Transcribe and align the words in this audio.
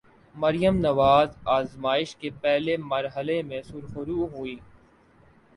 مریم 0.35 0.75
نواز 0.77 1.29
آزمائش 1.49 2.15
کے 2.15 2.29
پہلے 2.41 2.77
مرحلے 2.83 3.41
میں 3.43 3.61
سرخرو 3.61 4.27
ہوئیں۔ 4.27 4.59